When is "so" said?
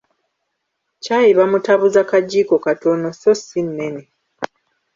3.21-3.31